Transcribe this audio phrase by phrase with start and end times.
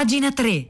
[0.00, 0.64] Pagina 3.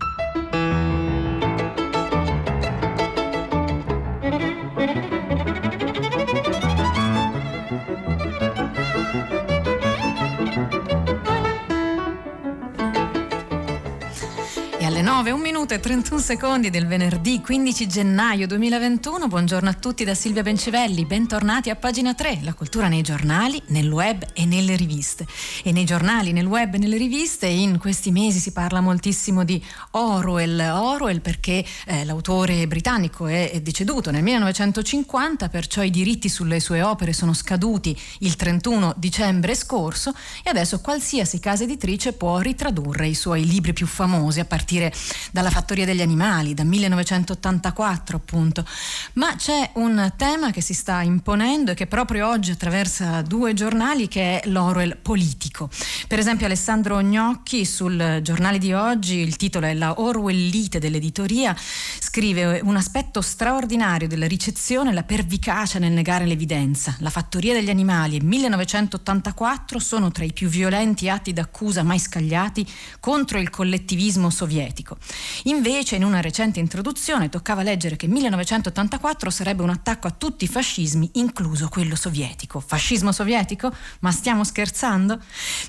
[15.60, 19.28] Minuto e 31 secondi del venerdì 15 gennaio 2021.
[19.28, 23.90] Buongiorno a tutti da Silvia Bencivelli, bentornati a pagina 3, la cultura nei giornali, nel
[23.90, 25.26] web e nelle riviste.
[25.62, 29.62] E nei giornali, nel web e nelle riviste in questi mesi si parla moltissimo di
[29.90, 30.60] Orwell.
[30.60, 36.80] Orwell perché eh, l'autore britannico è, è deceduto nel 1950, perciò i diritti sulle sue
[36.80, 43.14] opere sono scaduti il 31 dicembre scorso e adesso qualsiasi casa editrice può ritradurre i
[43.14, 44.92] suoi libri più famosi a partire partire
[45.50, 48.64] dalla fattoria degli animali, da 1984 appunto.
[49.14, 54.08] Ma c'è un tema che si sta imponendo e che proprio oggi attraversa due giornali
[54.08, 55.68] che è l'Orwell politico.
[56.06, 61.54] Per esempio Alessandro Gnocchi sul giornale di oggi, il titolo è La Orwellite dell'editoria,
[61.98, 66.94] scrive un aspetto straordinario della ricezione la pervicacia nel negare l'evidenza.
[67.00, 72.66] La fattoria degli animali e 1984 sono tra i più violenti atti d'accusa mai scagliati
[73.00, 74.96] contro il collettivismo sovietico.
[75.44, 80.48] Invece in una recente introduzione toccava leggere che 1984 sarebbe un attacco a tutti i
[80.48, 82.60] fascismi, incluso quello sovietico.
[82.60, 83.72] Fascismo sovietico?
[84.00, 85.18] Ma stiamo scherzando?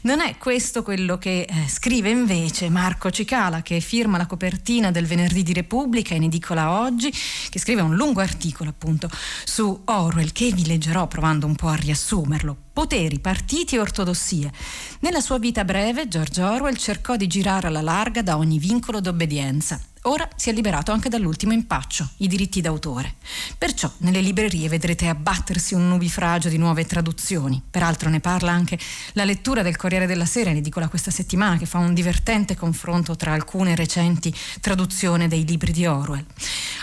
[0.01, 5.05] Non è questo quello che eh, scrive invece Marco Cicala, che firma la copertina del
[5.05, 7.13] Venerdì di Repubblica in edicola oggi,
[7.49, 9.09] che scrive un lungo articolo appunto
[9.45, 14.51] su Orwell, che vi leggerò provando un po' a riassumerlo poteri, partiti e ortodossie.
[14.99, 19.90] Nella sua vita breve, George Orwell cercò di girare alla larga da ogni vincolo d'obbedienza
[20.05, 23.17] Ora si è liberato anche dall'ultimo impaccio, i diritti d'autore.
[23.55, 27.61] Perciò nelle librerie vedrete abbattersi un nubifragio di nuove traduzioni.
[27.69, 28.79] Peraltro ne parla anche
[29.13, 33.15] la lettura del Corriere della Sera, in edicola questa settimana, che fa un divertente confronto
[33.15, 36.25] tra alcune recenti traduzioni dei libri di Orwell.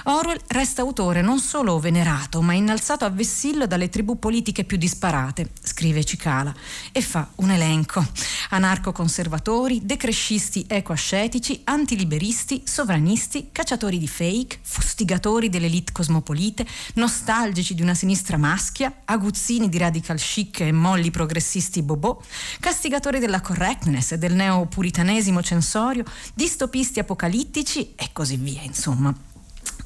[0.04, 5.50] Orwell resta autore non solo venerato, ma innalzato a vessillo dalle tribù politiche più disparate,
[5.60, 6.54] scrive Cicala,
[6.92, 8.06] e fa un elenco.
[8.50, 17.94] Anarco-conservatori, decrescisti ecoascetici, antiliberisti, sovranisti sovranisti, cacciatori di fake, fustigatori dell'elite cosmopolite, nostalgici di una
[17.94, 22.20] sinistra maschia, aguzzini di radical chic e molli progressisti bobò,
[22.60, 26.04] castigatori della correctness e del neopuritanesimo censorio,
[26.34, 29.27] distopisti apocalittici e così via, insomma.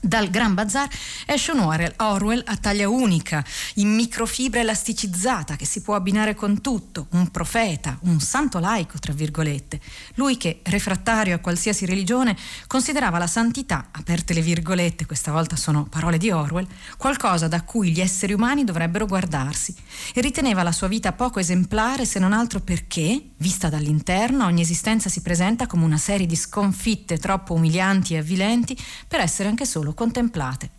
[0.01, 0.89] Dal Gran Bazar
[1.27, 3.45] esce un Orwell a taglia unica,
[3.75, 9.13] in microfibra elasticizzata, che si può abbinare con tutto, un profeta, un santo laico, tra
[9.13, 9.81] virgolette.
[10.15, 12.37] Lui che, refrattario a qualsiasi religione,
[12.67, 16.67] considerava la santità, aperte le virgolette, questa volta sono parole di Orwell,
[16.97, 19.75] qualcosa da cui gli esseri umani dovrebbero guardarsi,
[20.15, 25.09] e riteneva la sua vita poco esemplare se non altro perché, vista dall'interno, ogni esistenza
[25.09, 28.77] si presenta come una serie di sconfitte troppo umilianti e avvilenti
[29.07, 30.70] per essere anche solo contemplate.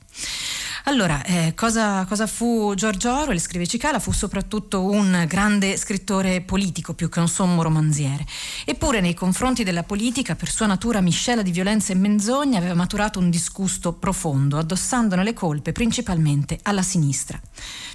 [0.85, 3.37] Allora, eh, cosa, cosa, fu George Orwell?
[3.37, 8.25] Scrive Cicala, fu soprattutto un grande scrittore politico più che un sommo romanziere.
[8.65, 13.17] Eppure nei confronti della politica, per sua natura miscela di violenza e menzogna, aveva maturato
[13.17, 17.39] un disgusto profondo, addossandone le colpe principalmente alla sinistra.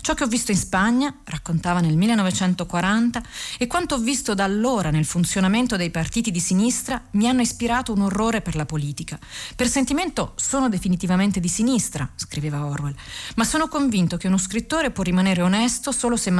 [0.00, 3.22] Ciò che ho visto in Spagna, raccontava nel 1940,
[3.58, 7.92] e quanto ho visto da allora nel funzionamento dei partiti di sinistra, mi hanno ispirato
[7.92, 9.18] un orrore per la politica.
[9.54, 12.94] Per sentimento sono definitivamente di sinistra, scriveva Orwell Orwell,
[13.34, 16.32] ma sono convinto che uno scrittore può rimanere onesto solo se,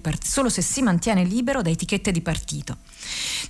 [0.00, 2.78] part- solo se si mantiene libero da etichette di partito.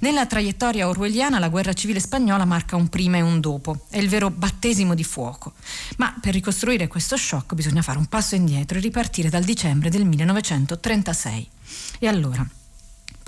[0.00, 4.08] Nella traiettoria orwelliana la guerra civile spagnola marca un prima e un dopo, è il
[4.08, 5.54] vero battesimo di fuoco.
[5.96, 10.04] Ma per ricostruire questo shock bisogna fare un passo indietro e ripartire dal dicembre del
[10.04, 11.48] 1936.
[11.98, 12.46] E allora,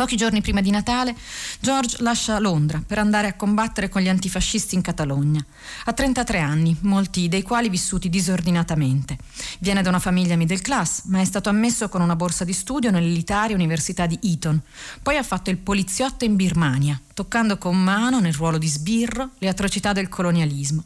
[0.00, 1.14] Pochi giorni prima di Natale,
[1.60, 5.44] George lascia Londra per andare a combattere con gli antifascisti in Catalogna.
[5.84, 9.18] Ha 33 anni, molti dei quali vissuti disordinatamente.
[9.58, 12.90] Viene da una famiglia middle class, ma è stato ammesso con una borsa di studio
[12.90, 14.58] nell'elitaria Università di Eton.
[15.02, 19.48] Poi ha fatto il poliziotto in Birmania, toccando con mano, nel ruolo di sbirro, le
[19.48, 20.82] atrocità del colonialismo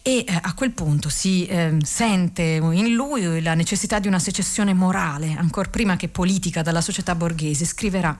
[0.00, 4.72] e eh, a quel punto si eh, sente in lui la necessità di una secessione
[4.72, 7.66] morale, ancora prima che politica, dalla società borghese.
[7.66, 8.16] Scriverà: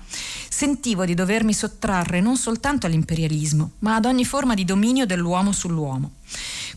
[0.48, 6.12] Sentivo di dovermi sottrarre non soltanto all'imperialismo, ma ad ogni forma di dominio dell'uomo sull'uomo.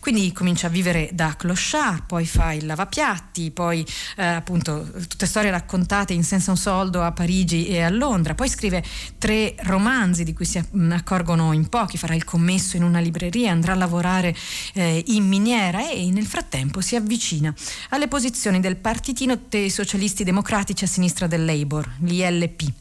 [0.06, 3.84] Quindi comincia a vivere da clochard, poi fa il lavapiatti, poi
[4.16, 8.48] eh, appunto tutte storie raccontate in senza un soldo a Parigi e a Londra, poi
[8.48, 8.84] scrive
[9.18, 13.72] tre romanzi di cui si accorgono in pochi, farà il commesso in una libreria, andrà
[13.72, 14.32] a lavorare
[14.74, 17.52] eh, in miniera e nel frattempo si avvicina
[17.88, 22.72] alle posizioni del partitino dei socialisti democratici a sinistra del Labour, l'ILP.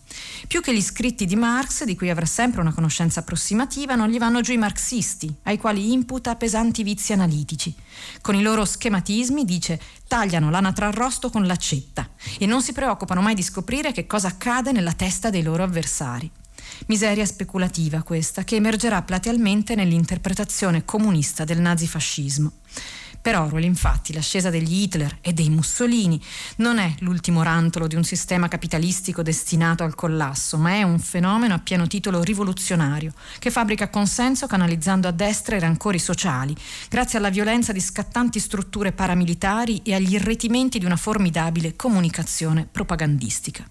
[0.48, 4.18] Più che gli scritti di Marx, di cui avrà sempre una conoscenza approssimativa, non gli
[4.18, 7.74] vanno giù i marxisti, ai quali imputa pesanti vizi analitici.
[8.22, 13.34] Con i loro schematismi, dice, tagliano l'anatra arrosto con l'accetta e non si preoccupano mai
[13.34, 16.30] di scoprire che cosa accade nella testa dei loro avversari.
[16.88, 22.52] Miseria speculativa questa, che emergerà platealmente nell'interpretazione comunista del nazifascismo.
[23.26, 26.22] Per Orwell, infatti, l'ascesa degli Hitler e dei Mussolini
[26.58, 31.56] non è l'ultimo rantolo di un sistema capitalistico destinato al collasso, ma è un fenomeno
[31.56, 36.56] a pieno titolo rivoluzionario che fabbrica consenso canalizzando a destra i rancori sociali,
[36.88, 43.68] grazie alla violenza di scattanti strutture paramilitari e agli irretimenti di una formidabile comunicazione propagandistica.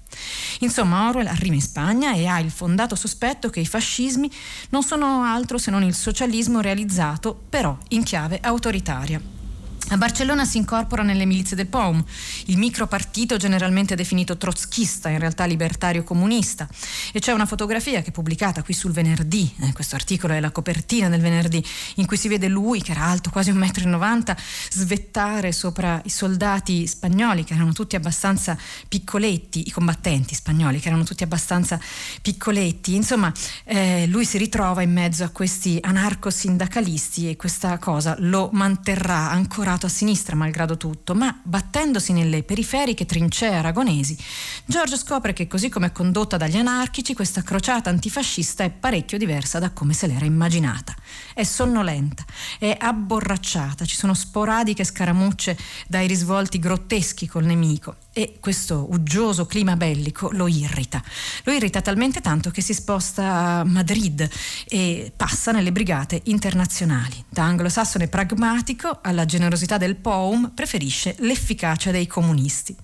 [0.63, 4.29] Insomma, Orwell arriva in Spagna e ha il fondato sospetto che i fascismi
[4.71, 9.43] non sono altro se non il socialismo realizzato però in chiave autoritaria.
[9.91, 12.03] A Barcellona si incorpora nelle milizie del POUM,
[12.47, 16.67] il micropartito generalmente definito trotschista, in realtà libertario comunista.
[17.13, 20.51] E c'è una fotografia che è pubblicata qui sul venerdì, eh, questo articolo è la
[20.51, 21.63] copertina del venerdì,
[21.97, 24.37] in cui si vede lui, che era alto quasi 1,90 m,
[24.71, 28.57] svettare sopra i soldati spagnoli, che erano tutti abbastanza
[28.89, 31.79] piccoletti, i combattenti spagnoli, che erano tutti abbastanza
[32.23, 32.95] piccoletti.
[32.95, 33.31] Insomma,
[33.65, 39.74] eh, lui si ritrova in mezzo a questi anarco-sindacalisti e questa cosa lo manterrà ancora
[39.83, 44.17] a sinistra malgrado tutto, ma battendosi nelle periferiche trincee aragonesi,
[44.65, 49.59] Giorgio scopre che così come è condotta dagli anarchici, questa crociata antifascista è parecchio diversa
[49.59, 50.95] da come se l'era immaginata.
[51.35, 52.25] È sonnolenta,
[52.59, 59.77] è abborracciata, ci sono sporadiche scaramucce dai risvolti grotteschi col nemico e questo uggioso clima
[59.77, 61.03] bellico lo irrita.
[61.43, 64.29] Lo irrita talmente tanto che si sposta a Madrid
[64.69, 67.25] e passa nelle brigate internazionali.
[67.29, 72.77] Da anglosassone pragmatico alla generosità del POUM preferisce l'efficacia dei comunisti.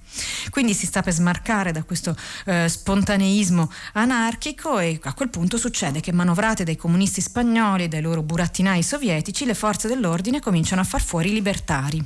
[0.50, 2.16] Quindi si sta per smarcare da questo
[2.46, 8.02] eh, spontaneismo anarchico e a quel punto succede che manovrate dai comunisti spagnoli e dai
[8.02, 12.04] loro burattinai sovietici le forze dell'ordine cominciano a far fuori i libertari.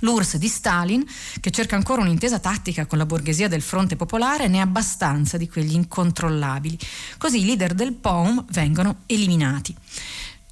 [0.00, 1.04] L'URSS di Stalin,
[1.40, 5.48] che cerca ancora un'intesa tattica con la borghesia del fronte popolare, ne ha abbastanza di
[5.48, 6.78] quegli incontrollabili.
[7.16, 9.74] Così i leader del POUM vengono eliminati.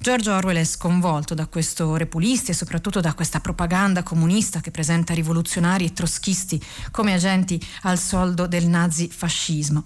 [0.03, 5.13] George Orwell è sconvolto da questo repulisti e soprattutto da questa propaganda comunista che presenta
[5.13, 6.61] rivoluzionari e troschisti
[6.91, 9.85] come agenti al soldo del nazifascismo.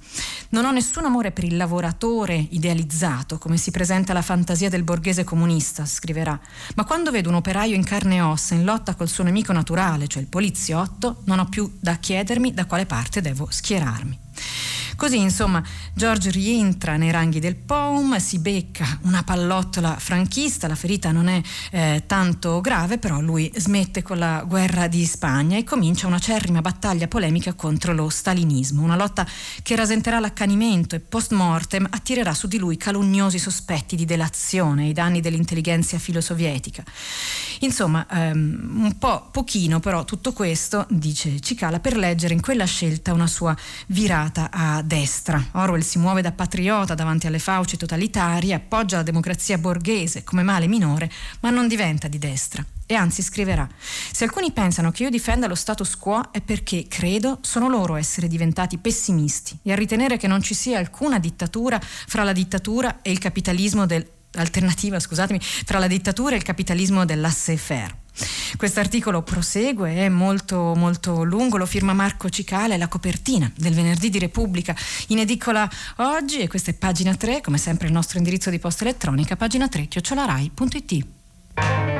[0.49, 5.23] Non ho nessun amore per il lavoratore idealizzato, come si presenta la fantasia del borghese
[5.23, 6.39] comunista, scriverà,
[6.73, 10.07] ma quando vedo un operaio in carne e ossa in lotta col suo nemico naturale,
[10.07, 14.25] cioè il poliziotto, non ho più da chiedermi da quale parte devo schierarmi.
[14.97, 15.63] Così insomma
[15.93, 21.39] George rientra nei ranghi del POUM, si becca una pallottola franchista, la ferita non è
[21.69, 26.61] eh, tanto grave, però lui smette con la guerra di Spagna e comincia una cerrima
[26.61, 29.23] battaglia polemica contro lo stalinismo, una lotta
[29.61, 34.93] che rasenterà l'accanimento e post mortem attirerà su di lui calunniosi sospetti di delazione ai
[34.93, 36.83] danni dell'intelligenza filosovietica.
[37.59, 43.13] Insomma, ehm, un po' pochino però tutto questo, dice Cicala, per leggere in quella scelta
[43.13, 43.55] una sua
[43.85, 45.43] virata a destra.
[45.51, 50.65] Orwell si muove da patriota davanti alle fauci totalitarie, appoggia la democrazia borghese come male
[50.65, 51.11] minore,
[51.41, 52.65] ma non diventa di destra.
[52.89, 53.67] E anzi scriverà,
[54.11, 57.99] se alcuni pensano che io difenda lo status quo è perché, credo, sono loro a
[57.99, 63.01] essere diventati pessimisti e a ritenere che non ci sia alcuna dittatura fra la dittatura
[63.01, 64.07] e il capitalismo del
[64.37, 68.05] alternativa, scusatemi, tra la dittatura e il capitalismo dell'asse-faire.
[68.06, 68.06] Questo
[68.79, 74.19] articolo prosegue, è molto, molto lungo, lo firma Marco Cicale, la copertina del venerdì di
[74.19, 74.75] Repubblica
[75.07, 78.83] in edicola oggi e questa è pagina 3, come sempre il nostro indirizzo di posta
[78.83, 81.96] elettronica, pagina 3, chiocciolarai.it.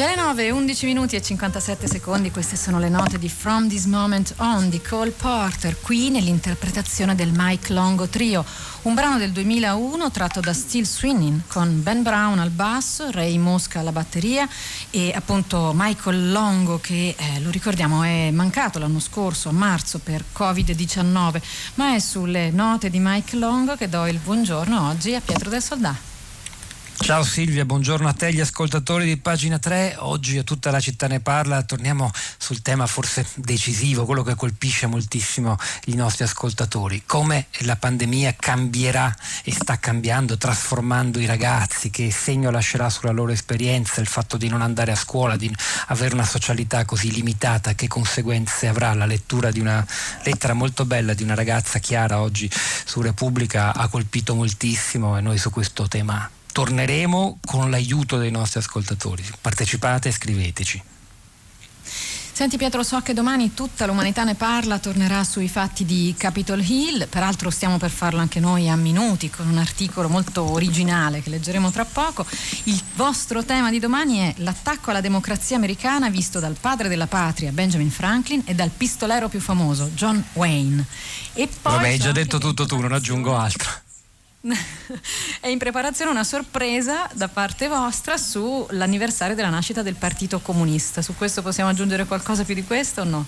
[0.00, 4.70] 9, 11 minuti e 57 secondi, queste sono le note di From This Moment On
[4.70, 8.42] di Cole Porter, qui nell'interpretazione del Mike Longo Trio,
[8.82, 13.80] un brano del 2001 tratto da Steel Swinging con Ben Brown al basso, Ray Mosca
[13.80, 14.48] alla batteria
[14.88, 20.24] e appunto Michael Longo che eh, lo ricordiamo è mancato l'anno scorso a marzo per
[20.34, 21.42] Covid-19,
[21.74, 25.62] ma è sulle note di Mike Longo che do il buongiorno oggi a Pietro del
[25.62, 26.09] Soldato.
[27.02, 29.96] Ciao Silvia, buongiorno a te gli ascoltatori di pagina 3.
[30.00, 34.86] Oggi a tutta la città ne parla, torniamo sul tema forse decisivo, quello che colpisce
[34.86, 42.12] moltissimo i nostri ascoltatori, come la pandemia cambierà e sta cambiando, trasformando i ragazzi, che
[42.12, 45.52] segno lascerà sulla loro esperienza il fatto di non andare a scuola, di
[45.86, 49.84] avere una socialità così limitata, che conseguenze avrà la lettura di una
[50.22, 55.38] lettera molto bella di una ragazza Chiara oggi su Repubblica ha colpito moltissimo e noi
[55.38, 59.24] su questo tema torneremo con l'aiuto dei nostri ascoltatori.
[59.40, 60.82] Partecipate e scriveteci.
[62.40, 67.06] Senti Pietro, so che domani tutta l'umanità ne parla, tornerà sui fatti di Capitol Hill,
[67.06, 71.70] peraltro stiamo per farlo anche noi a minuti con un articolo molto originale che leggeremo
[71.70, 72.24] tra poco.
[72.64, 77.52] Il vostro tema di domani è l'attacco alla democrazia americana visto dal padre della patria
[77.52, 80.82] Benjamin Franklin e dal pistolero più famoso John Wayne.
[81.34, 83.70] E poi Vabbè, hai già detto tutto tu, non aggiungo altro.
[85.40, 91.02] È in preparazione una sorpresa da parte vostra sull'anniversario della nascita del Partito Comunista.
[91.02, 93.26] Su questo possiamo aggiungere qualcosa più di questo o no?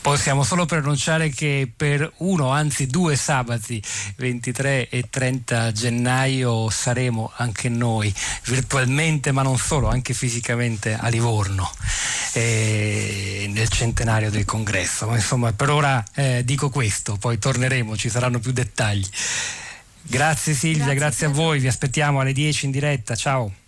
[0.00, 3.82] Possiamo solo pronunciare che per uno, anzi due sabati,
[4.16, 11.72] 23 e 30 gennaio, saremo anche noi virtualmente, ma non solo, anche fisicamente a Livorno,
[12.34, 15.06] eh, nel centenario del congresso.
[15.06, 19.08] Ma insomma, per ora eh, dico questo, poi torneremo, ci saranno più dettagli.
[20.06, 23.63] Grazie Silvia, grazie, grazie a voi, vi aspettiamo alle 10 in diretta, ciao.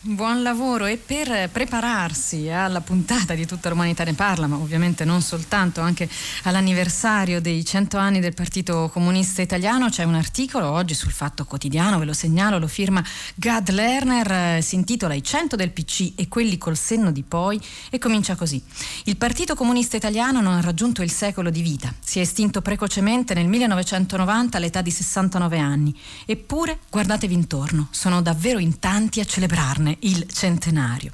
[0.00, 0.86] Buon lavoro.
[0.86, 6.08] E per prepararsi alla puntata di tutta l'umanità ne parla, ma ovviamente non soltanto, anche
[6.44, 11.98] all'anniversario dei 100 anni del Partito Comunista Italiano c'è un articolo oggi sul Fatto Quotidiano,
[11.98, 13.02] ve lo segnalo, lo firma
[13.34, 17.60] Gad Lerner, eh, si intitola I 100 del PC e quelli col senno di poi
[17.90, 18.62] e comincia così.
[19.06, 23.34] Il Partito Comunista Italiano non ha raggiunto il secolo di vita, si è estinto precocemente
[23.34, 25.92] nel 1990 all'età di 69 anni,
[26.24, 31.12] eppure guardatevi intorno, sono davvero in tanti a celebrarne Livorne, il centenario.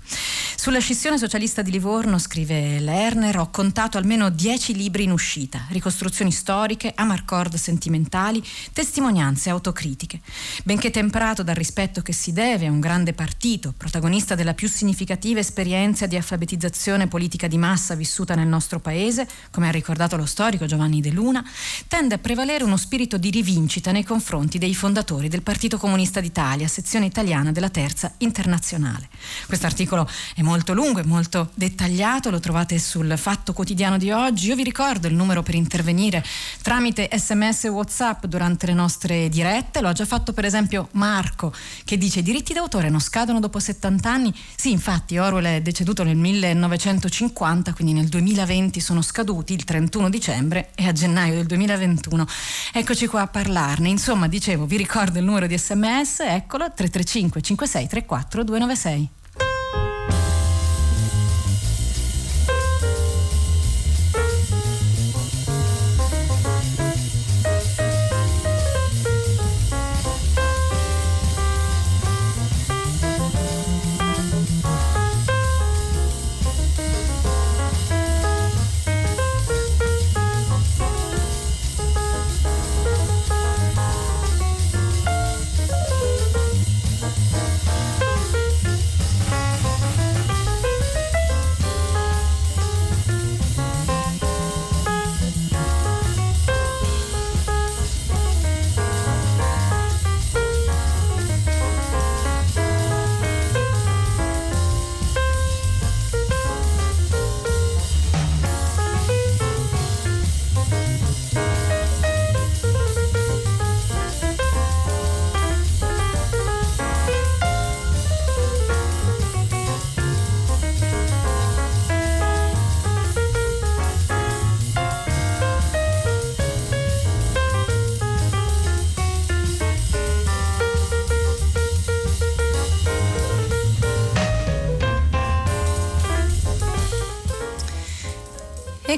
[0.56, 6.32] Sulla scissione socialista di Livorno, scrive Lerner, ho contato almeno dieci libri in uscita, ricostruzioni
[6.32, 10.20] storiche, amarcord sentimentali, testimonianze autocritiche.
[10.64, 15.38] Benché temperato dal rispetto che si deve a un grande partito, protagonista della più significativa
[15.38, 20.64] esperienza di alfabetizzazione politica di massa vissuta nel nostro paese, come ha ricordato lo storico
[20.64, 21.44] Giovanni De Luna,
[21.88, 26.68] tende a prevalere uno spirito di rivincita nei confronti dei fondatori del Partito Comunista d'Italia,
[26.68, 29.08] sezione italiana della Terza Internazionale nazionale.
[29.46, 34.48] Questo articolo è molto lungo e molto dettagliato, lo trovate sul Fatto Quotidiano di oggi.
[34.48, 36.24] Io vi ricordo il numero per intervenire
[36.62, 41.52] tramite sms e whatsapp durante le nostre dirette, lo ha già fatto per esempio Marco
[41.84, 44.34] che dice i diritti d'autore non scadono dopo 70 anni.
[44.56, 50.70] Sì, infatti Orwell è deceduto nel 1950, quindi nel 2020 sono scaduti il 31 dicembre
[50.74, 52.26] e a gennaio del 2021.
[52.72, 53.90] Eccoci qua a parlarne.
[53.90, 59.08] Insomma, dicevo, vi ricordo il numero di sms, eccolo 335 56 34 296.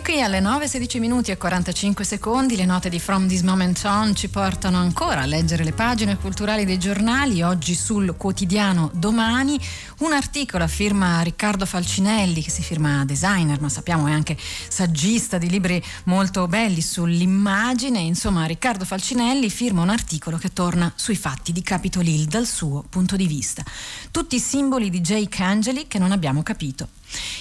[0.06, 4.28] Qui alle 9.16 minuti e 45 secondi le note di From This Moment On ci
[4.28, 7.42] portano ancora a leggere le pagine culturali dei giornali.
[7.42, 9.58] Oggi sul quotidiano Domani
[9.98, 15.38] un articolo a firma Riccardo Falcinelli che si firma designer ma sappiamo è anche saggista
[15.38, 17.98] di libri molto belli sull'immagine.
[17.98, 22.84] Insomma Riccardo Falcinelli firma un articolo che torna sui fatti di Capitol Hill dal suo
[22.88, 23.64] punto di vista.
[24.12, 26.95] Tutti i simboli di Jake Angeli che non abbiamo capito.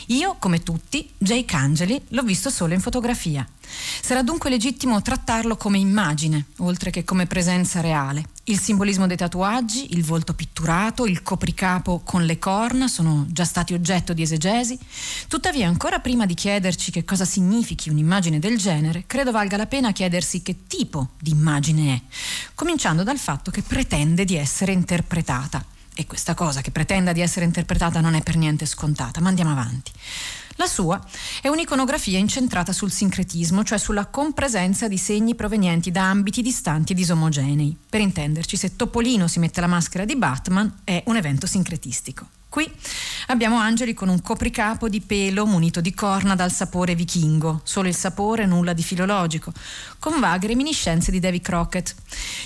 [0.07, 3.47] Io, come tutti, Jake Angeli l'ho visto solo in fotografia.
[4.01, 8.29] Sarà dunque legittimo trattarlo come immagine, oltre che come presenza reale.
[8.45, 13.73] Il simbolismo dei tatuaggi, il volto pitturato, il copricapo con le corna sono già stati
[13.73, 14.77] oggetto di esegesi.
[15.27, 19.91] Tuttavia, ancora prima di chiederci che cosa significhi un'immagine del genere, credo valga la pena
[19.91, 22.01] chiedersi che tipo di immagine è,
[22.53, 25.65] cominciando dal fatto che pretende di essere interpretata.
[25.97, 29.51] E questa cosa che pretenda di essere interpretata non è per niente scontata, ma andiamo
[29.51, 29.91] avanti.
[30.57, 31.01] La sua
[31.41, 36.95] è un'iconografia incentrata sul sincretismo, cioè sulla compresenza di segni provenienti da ambiti distanti e
[36.95, 37.75] disomogenei.
[37.89, 42.27] Per intenderci, se Topolino si mette la maschera di Batman è un evento sincretistico.
[42.55, 42.71] Qui
[43.27, 47.95] abbiamo angeli con un copricapo di pelo munito di corna dal sapore vichingo, solo il
[47.97, 49.51] sapore, nulla di filologico,
[49.99, 51.93] con vaghe reminiscenze di Davy Crockett.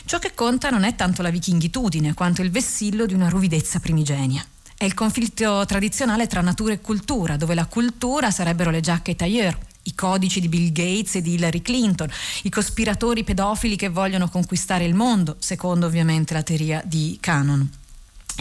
[0.05, 4.43] Ciò che conta non è tanto la vichinghitudine quanto il vessillo di una ruvidezza primigenia.
[4.75, 9.55] È il conflitto tradizionale tra natura e cultura, dove la cultura sarebbero le giacche tailleur,
[9.83, 12.09] i codici di Bill Gates e di Hillary Clinton,
[12.41, 17.77] i cospiratori pedofili che vogliono conquistare il mondo, secondo ovviamente la teoria di Canon.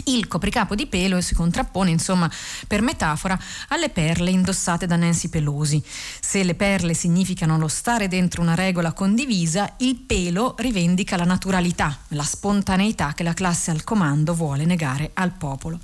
[0.05, 2.29] Il copricapo di pelo si contrappone, insomma,
[2.67, 5.81] per metafora, alle perle indossate da Nancy Pelosi.
[6.19, 11.97] Se le perle significano lo stare dentro una regola condivisa, il pelo rivendica la naturalità,
[12.09, 15.79] la spontaneità che la classe al comando vuole negare al popolo.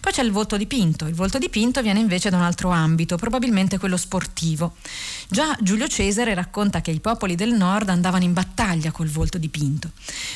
[0.00, 1.06] Poi c'è il volto dipinto.
[1.06, 4.74] Il volto dipinto viene invece da un altro ambito, probabilmente quello sportivo.
[5.28, 9.90] Già Giulio Cesare racconta che i popoli del nord andavano in battaglia col volto dipinto.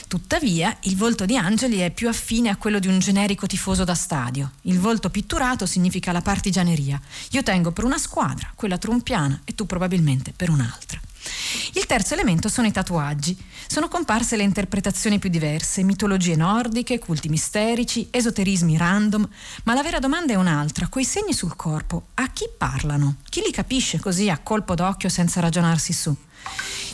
[0.06, 3.94] Tuttavia, il volto di Angeli è più affine a quello di un generico tifoso da
[3.94, 4.50] stadio.
[4.62, 7.00] Il volto pitturato significa la partigianeria.
[7.30, 10.98] Io tengo per una squadra, quella trumpiana, e tu probabilmente per un'altra.
[11.74, 13.38] Il terzo elemento sono i tatuaggi.
[13.68, 19.28] Sono comparse le interpretazioni più diverse, mitologie nordiche, culti misterici, esoterismi random,
[19.62, 23.18] ma la vera domanda è un'altra, quei segni sul corpo, a chi parlano?
[23.28, 26.14] Chi li capisce così a colpo d'occhio senza ragionarsi su?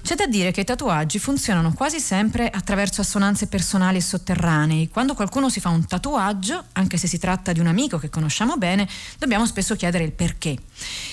[0.03, 4.89] C'è da dire che i tatuaggi funzionano quasi sempre attraverso assonanze personali e sotterranei.
[4.89, 8.57] Quando qualcuno si fa un tatuaggio, anche se si tratta di un amico che conosciamo
[8.57, 10.57] bene, dobbiamo spesso chiedere il perché.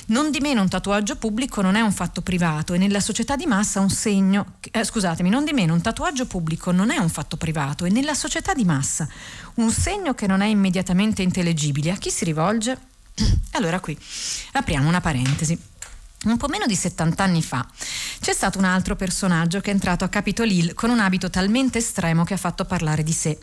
[0.08, 3.45] Non di meno un tatuaggio pubblico non è un fatto privato e nella società di
[3.45, 7.38] massa un segno, eh, scusatemi, non di meno un tatuaggio pubblico non è un fatto
[7.38, 9.08] privato e nella società di massa
[9.56, 11.91] un segno che non è immediatamente intellegibile.
[11.91, 12.78] A chi si rivolge?
[13.52, 13.97] Allora qui
[14.54, 15.58] apriamo una parentesi.
[16.25, 17.65] Un po' meno di 70 anni fa
[18.19, 21.77] c'è stato un altro personaggio che è entrato a Capitol Hill con un abito talmente
[21.77, 23.38] estremo che ha fatto parlare di sé.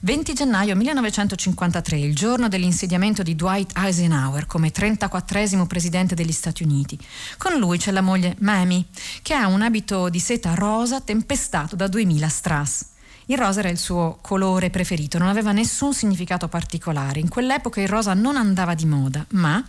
[0.00, 6.98] 20 gennaio 1953, il giorno dell'insediamento di Dwight Eisenhower come 34 presidente degli Stati Uniti.
[7.36, 8.86] Con lui c'è la moglie Mamie,
[9.20, 12.92] che ha un abito di seta rosa tempestato da 2000 strass.
[13.26, 17.20] Il rosa era il suo colore preferito, non aveva nessun significato particolare.
[17.20, 19.64] In quell'epoca il rosa non andava di moda, ma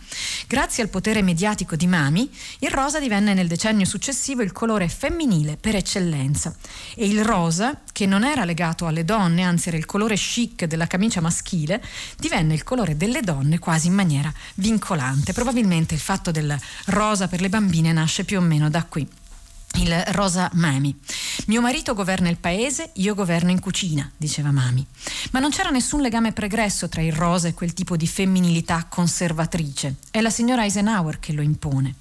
[0.46, 5.56] grazie al potere mediatico di Mami, il rosa divenne nel decennio successivo il colore femminile
[5.58, 6.54] per eccellenza.
[6.94, 10.86] E il rosa, che non era legato alle donne, anzi era il colore chic della
[10.86, 11.82] camicia maschile,
[12.18, 15.32] divenne il colore delle donne quasi in maniera vincolante.
[15.32, 16.54] Probabilmente il fatto del
[16.86, 19.08] rosa per le bambine nasce più o meno da qui
[19.76, 20.96] il Rosa Mami.
[21.46, 24.86] Mio marito governa il paese, io governo in cucina, diceva Mami.
[25.32, 29.96] Ma non c'era nessun legame pregresso tra il rosa e quel tipo di femminilità conservatrice.
[30.10, 31.94] È la signora Eisenhower che lo impone.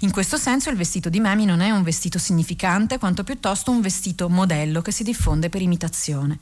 [0.00, 3.80] In questo senso il vestito di Mami non è un vestito significante, quanto piuttosto un
[3.80, 6.38] vestito modello che si diffonde per imitazione.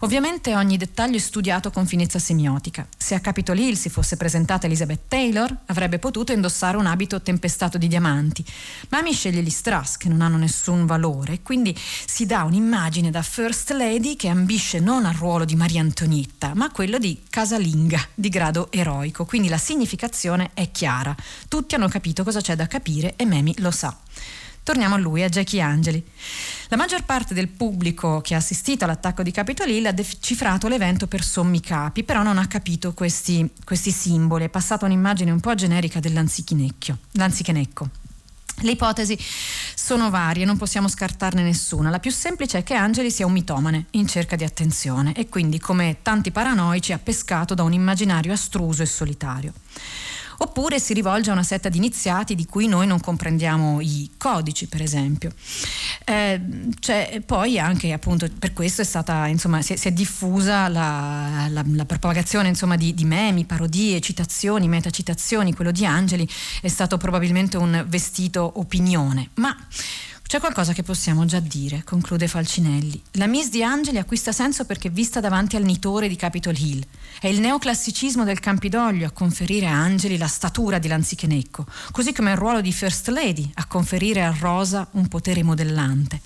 [0.00, 2.86] Ovviamente ogni dettaglio è studiato con finezza semiotica.
[2.96, 7.78] Se a Capitol Hill si fosse presentata Elizabeth Taylor, avrebbe potuto indossare un abito tempestato
[7.78, 8.44] di diamanti.
[8.88, 13.70] Mami sceglie gli strass, che non hanno nessun valore, quindi si dà un'immagine da First
[13.70, 18.28] Lady che ambisce non al ruolo di Maria Antonietta, ma a quello di casalinga di
[18.28, 19.24] grado eroico.
[19.24, 21.14] Quindi la significazione è chiara.
[21.48, 23.96] Tutti hanno capito cosa c'è da capire e Memi lo sa.
[24.66, 26.04] Torniamo a lui, a Jackie Angeli.
[26.66, 31.06] La maggior parte del pubblico che ha assistito all'attacco di Capitol Hill ha decifrato l'evento
[31.06, 35.54] per sommi capi, però non ha capito questi, questi simboli, è passata un'immagine un po'
[35.54, 36.98] generica dell'anzichenecchio.
[37.12, 37.88] L'anzichenecco.
[38.62, 39.16] Le ipotesi
[39.74, 41.90] sono varie, non possiamo scartarne nessuna.
[41.90, 45.60] La più semplice è che Angeli sia un mitomane in cerca di attenzione e quindi,
[45.60, 49.52] come tanti paranoici, ha pescato da un immaginario astruso e solitario.
[50.38, 54.66] Oppure si rivolge a una setta di iniziati di cui noi non comprendiamo i codici,
[54.66, 55.32] per esempio.
[56.04, 56.40] Eh,
[56.78, 61.46] cioè, poi anche appunto per questo è stata, insomma, si è, si è diffusa la,
[61.50, 66.28] la, la propagazione insomma, di, di, memi, parodie, citazioni, metacitazioni, quello di Angeli
[66.60, 69.56] è stato probabilmente un vestito opinione, ma
[70.26, 73.00] c'è qualcosa che possiamo già dire, conclude Falcinelli.
[73.12, 76.82] La Miss di Angeli acquista senso perché vista davanti al nitore di Capitol Hill.
[77.20, 82.32] È il neoclassicismo del Campidoglio a conferire a Angeli la statura di Lanzichenecco, così come
[82.32, 86.20] il ruolo di First Lady a conferire a Rosa un potere modellante.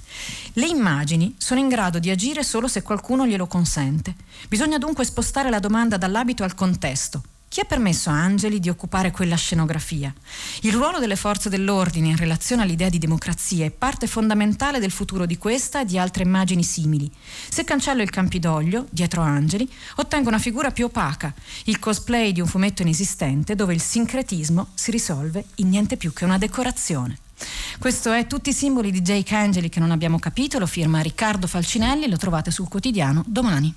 [0.55, 4.15] Le immagini sono in grado di agire solo se qualcuno glielo consente.
[4.49, 9.11] Bisogna dunque spostare la domanda dall'abito al contesto, chi ha permesso a Angeli di occupare
[9.11, 10.15] quella scenografia?
[10.61, 15.27] Il ruolo delle forze dell'ordine in relazione all'idea di democrazia è parte fondamentale del futuro
[15.27, 17.11] di questa e di altre immagini simili.
[17.49, 21.35] Se cancello il Campidoglio, dietro Angeli, ottengo una figura più opaca,
[21.65, 26.25] il cosplay di un fumetto inesistente dove il sincretismo si risolve in niente più che
[26.25, 27.19] una decorazione.
[27.81, 31.49] Questo è Tutti i simboli di Jake Angeli che non abbiamo capito, lo firma Riccardo
[31.49, 33.75] Falcinelli, lo trovate sul quotidiano domani.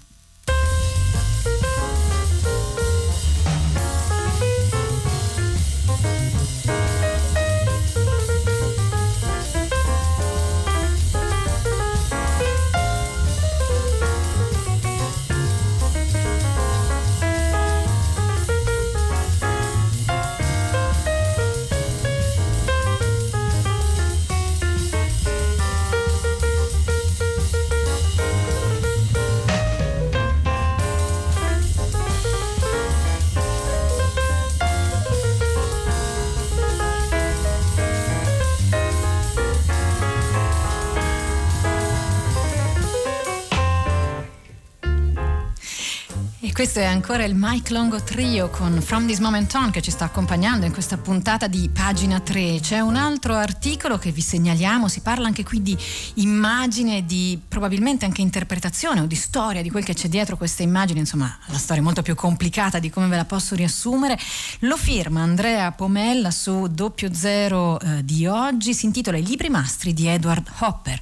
[46.54, 50.06] Questo è ancora il Mike Longo Trio con From This Moment On che ci sta
[50.06, 52.60] accompagnando in questa puntata di pagina 3.
[52.62, 55.76] C'è un altro articolo che vi segnaliamo, si parla anche qui di
[56.16, 61.00] immagine, di probabilmente anche interpretazione o di storia di quel che c'è dietro queste immagini,
[61.00, 64.20] insomma la storia è molto più complicata di come ve la posso riassumere.
[64.60, 69.92] Lo firma Andrea Pomella su doppio zero eh, di oggi, si intitola I libri mastri
[69.92, 71.00] di Edward Hopper.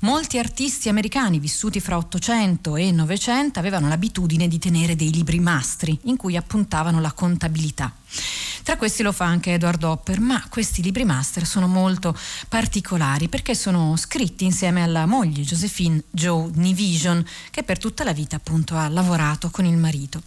[0.00, 5.98] Molti artisti americani vissuti fra 800 e 900 avevano l'abitudine di tenere dei libri mastri
[6.04, 7.90] in cui appuntavano la contabilità.
[8.62, 12.16] Tra questi lo fa anche Edward Hopper, ma questi libri master sono molto
[12.48, 18.36] particolari perché sono scritti insieme alla moglie Josephine Joe Nivision, che per tutta la vita
[18.36, 20.20] appunto ha lavorato con il marito.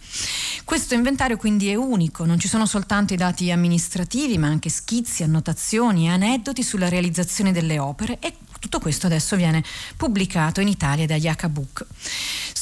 [0.70, 5.24] Questo inventario quindi è unico, non ci sono soltanto i dati amministrativi, ma anche schizzi,
[5.24, 9.64] annotazioni e aneddoti sulla realizzazione delle opere e tutto questo adesso viene
[9.96, 11.84] pubblicato in Italia da Yaka Book.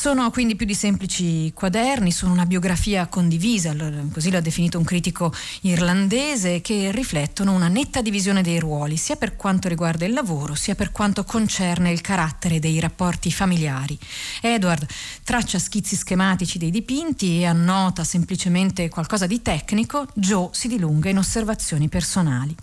[0.00, 3.74] Sono quindi più di semplici quaderni, sono una biografia condivisa,
[4.12, 9.34] così l'ha definito un critico irlandese, che riflettono una netta divisione dei ruoli, sia per
[9.34, 13.98] quanto riguarda il lavoro, sia per quanto concerne il carattere dei rapporti familiari.
[14.40, 14.86] Edward
[15.24, 21.18] traccia schizzi schematici dei dipinti e annota semplicemente qualcosa di tecnico, Joe si dilunga in
[21.18, 22.54] osservazioni personali.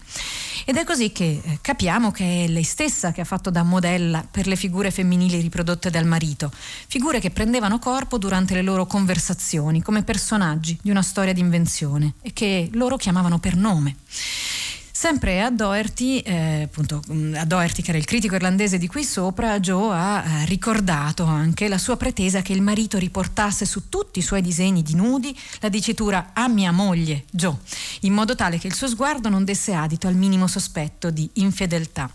[0.64, 4.26] Ed è così che eh, capiamo che è lei stessa che ha fatto da modella
[4.30, 6.50] per le figure femminili riprodotte dal marito,
[6.88, 12.34] figure che prendevano corpo durante le loro conversazioni come personaggi di una storia d'invenzione e
[12.34, 13.96] che loro chiamavano per nome.
[14.98, 19.04] Sempre a Doherty, eh, appunto, mm, a Doherty, che era il critico irlandese di qui
[19.04, 24.20] sopra, Joe ha eh, ricordato anche la sua pretesa che il marito riportasse su tutti
[24.20, 27.58] i suoi disegni di nudi la dicitura a mia moglie, Joe,
[28.02, 32.10] in modo tale che il suo sguardo non desse adito al minimo sospetto di infedeltà.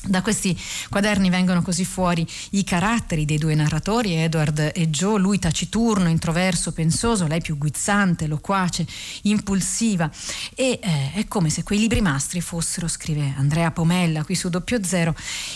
[0.00, 0.56] Da questi
[0.88, 6.72] quaderni vengono così fuori i caratteri dei due narratori, Edward e Joe, lui taciturno, introverso,
[6.72, 8.86] pensoso, lei più guizzante, loquace,
[9.22, 10.08] impulsiva
[10.54, 14.82] e eh, è come se quei libri mastri fossero, scrive Andrea Pomella qui su doppio
[14.84, 15.14] zero,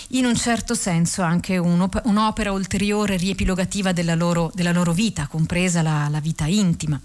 [0.09, 5.83] in un certo senso anche un'op- un'opera ulteriore riepilogativa della loro, della loro vita, compresa
[5.83, 7.01] la, la vita intima.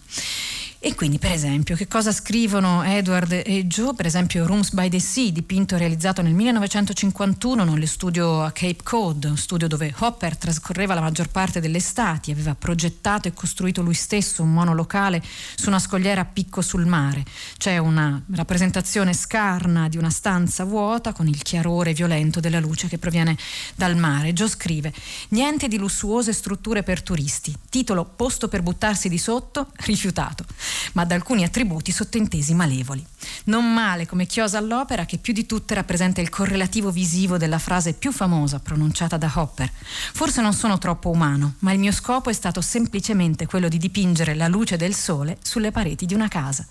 [0.79, 3.95] E quindi, per esempio, che cosa scrivono Edward e Joe?
[3.95, 9.23] Per esempio, Rooms by the Sea, dipinto realizzato nel 1951 nello studio a Cape Cod,
[9.23, 13.95] un studio dove Hopper trascorreva la maggior parte delle estati, aveva progettato e costruito lui
[13.95, 15.19] stesso un monolocale
[15.55, 17.25] su una scogliera a picco sul mare.
[17.57, 22.99] C'è una rappresentazione scarna di una stanza vuota con il chiarore violento della luce che
[22.99, 23.35] proviene
[23.75, 24.31] dal mare.
[24.31, 24.93] Joe scrive:
[25.29, 27.51] Niente di lussuose strutture per turisti.
[27.67, 30.45] Titolo Posto per buttarsi di sotto, rifiutato
[30.93, 33.05] ma ad alcuni attributi sottintesi malevoli.
[33.45, 37.93] Non male come chiosa all'opera che più di tutte rappresenta il correlativo visivo della frase
[37.93, 39.71] più famosa pronunciata da Hopper.
[40.13, 44.35] Forse non sono troppo umano, ma il mio scopo è stato semplicemente quello di dipingere
[44.35, 46.65] la luce del sole sulle pareti di una casa.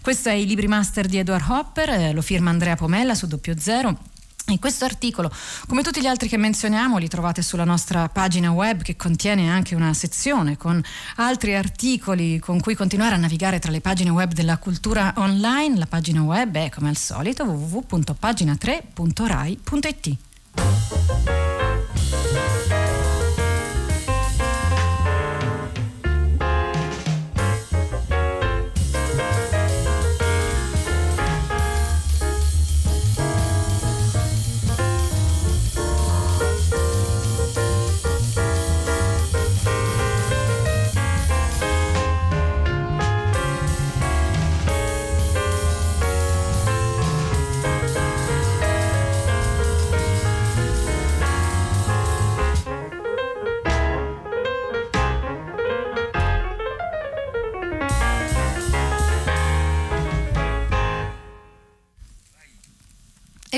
[0.00, 4.12] Questo è i libri master di Edward Hopper, eh, lo firma Andrea Pomella su 00
[4.46, 5.32] e questo articolo,
[5.66, 9.74] come tutti gli altri che menzioniamo, li trovate sulla nostra pagina web che contiene anche
[9.74, 10.82] una sezione con
[11.16, 15.78] altri articoli con cui continuare a navigare tra le pagine web della cultura online.
[15.78, 20.16] La pagina web è come al solito www.pagina3.rai.it.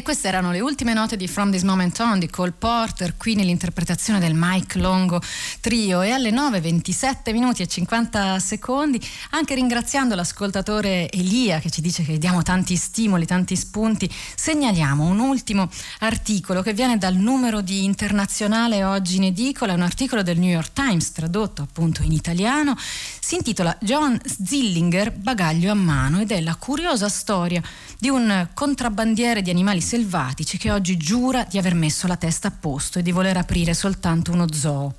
[0.07, 4.21] queste erano le ultime note di From This Moment On di Cole Porter, qui nell'interpretazione
[4.21, 5.21] del Mike Longo
[5.59, 6.01] Trio.
[6.01, 12.19] E alle 9:27 minuti e 50 secondi, anche ringraziando l'ascoltatore Elia che ci dice che
[12.19, 18.85] diamo tanti stimoli, tanti spunti, segnaliamo un ultimo articolo che viene dal numero di internazionale
[18.85, 23.77] oggi in edicola, un articolo del New York Times tradotto appunto in italiano, si intitola
[23.81, 27.61] John Zillinger, bagaglio a mano ed è la curiosa storia
[27.99, 32.51] di un contrabbandiere di animali selvatici che oggi giura di aver messo la testa a
[32.51, 34.97] posto e di voler aprire soltanto uno zoo.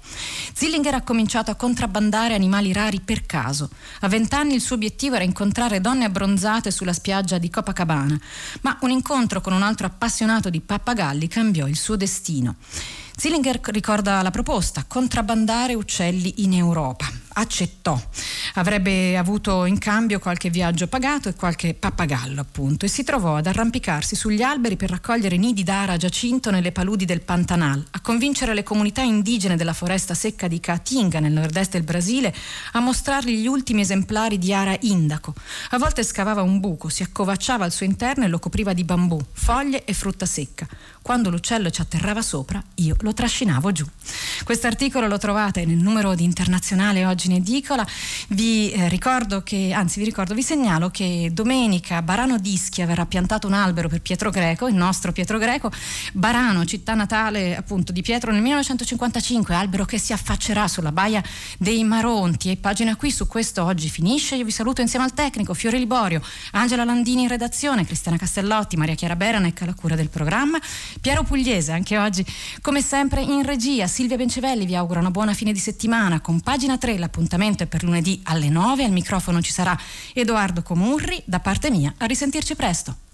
[0.54, 3.70] Zillinger ha cominciato a contrabbandare animali rari per caso.
[4.00, 8.20] A vent'anni il suo obiettivo era incontrare donne abbronzate sulla spiaggia di Copacabana,
[8.62, 12.56] ma un incontro con un altro appassionato di pappagalli cambiò il suo destino.
[13.16, 17.27] Zillinger ricorda la proposta, contrabbandare uccelli in Europa.
[17.40, 18.02] Accettò.
[18.56, 23.46] Avrebbe avuto in cambio qualche viaggio pagato e qualche pappagallo, appunto, e si trovò ad
[23.46, 28.64] arrampicarsi sugli alberi per raccogliere nidi d'ara giacinto nelle paludi del Pantanal, a convincere le
[28.64, 32.34] comunità indigene della foresta secca di Caatinga, nel nord-est del Brasile,
[32.72, 35.36] a mostrargli gli ultimi esemplari di ara indaco.
[35.70, 39.24] A volte scavava un buco, si accovacciava al suo interno e lo copriva di bambù,
[39.32, 40.68] foglie e frutta secca.
[41.04, 43.86] Quando l'uccello ci atterrava sopra, io lo trascinavo giù.
[44.44, 47.86] Questo articolo lo trovate nel numero di internazionale oggi in edicola.
[48.30, 53.48] Vi eh, ricordo che, anzi vi ricordo, vi segnalo che domenica Barano d'Ischia verrà piantato
[53.48, 55.72] un albero per Pietro Greco, il nostro Pietro Greco.
[56.14, 61.24] Barano, città natale appunto di Pietro nel 1955, albero che si affaccerà sulla baia
[61.58, 62.52] dei Maronti.
[62.52, 64.36] E pagina qui su questo oggi finisce.
[64.36, 68.96] Io vi saluto insieme al tecnico Fiore Liborio, Angela Landini in redazione, Cristiana Castellotti, Maria
[68.96, 70.60] Chiara Beranec alla cura del programma.
[71.02, 72.26] Piero Pugliese, anche oggi,
[72.62, 73.88] come sempre in regia.
[73.88, 76.22] Silvia Bencevelli vi augura una buona fine di settimana.
[76.22, 78.84] Con pagina 3 l'appuntamento è per lunedì alle 9.
[78.84, 79.78] Al microfono ci sarà
[80.14, 81.22] Edoardo Comurri.
[81.26, 83.07] Da parte mia, a risentirci presto.